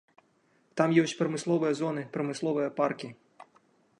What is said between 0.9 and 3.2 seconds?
ёсць прамысловыя зоны, прамысловыя паркі.